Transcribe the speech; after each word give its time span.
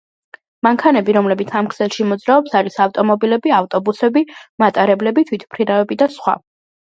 მანქანები, 0.67 1.13
რომლებიც 1.17 1.51
ამ 1.59 1.67
ქსელში 1.73 2.07
მოძრაობს 2.11 2.55
არის 2.61 2.79
ავტომობილები, 2.85 3.53
ავტობუსები, 3.59 4.25
მატარებლები, 4.65 5.27
თვითმფრინავები 5.31 6.01
და 6.03 6.11
სხვა. 6.17 6.37